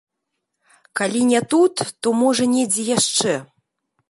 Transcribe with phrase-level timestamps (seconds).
[1.01, 3.33] Калі не тут, то можа недзе яшчэ.